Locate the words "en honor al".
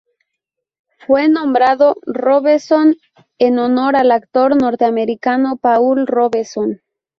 3.37-4.09